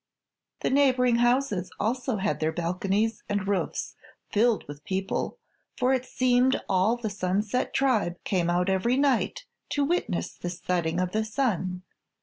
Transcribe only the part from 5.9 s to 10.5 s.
it seemed all the Sunset Tribe came out every night to witness the